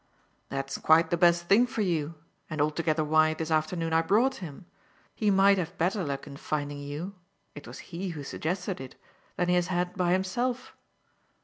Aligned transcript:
"That's 0.49 0.79
quite 0.79 1.11
the 1.11 1.15
best 1.15 1.43
thing 1.43 1.67
for 1.67 1.83
you 1.83 2.15
and 2.49 2.59
altogether 2.59 3.03
why, 3.03 3.35
this 3.35 3.51
afternoon, 3.51 3.93
I 3.93 4.01
brought 4.01 4.37
him: 4.37 4.65
he 5.13 5.29
might 5.29 5.59
have 5.59 5.77
better 5.77 6.03
luck 6.03 6.25
in 6.25 6.37
finding 6.37 6.79
you 6.79 7.13
it 7.53 7.67
was 7.67 7.77
he 7.93 8.07
who 8.09 8.23
suggested 8.23 8.81
it 8.81 8.95
than 9.35 9.47
he 9.47 9.53
has 9.53 9.67
had 9.67 9.95
by 9.95 10.13
himself. 10.13 10.75